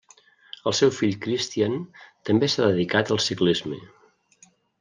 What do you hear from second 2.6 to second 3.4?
dedicat al